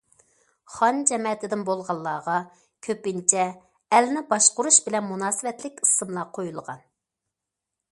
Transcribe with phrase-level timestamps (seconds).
[0.75, 2.37] خان جەمەتىدىن بولغانلارغا
[2.89, 3.45] كۆپىنچە
[3.99, 6.85] ئەلنى باشقۇرۇش بىلەن مۇناسىۋەتلىك ئىسىملار قويۇلغان.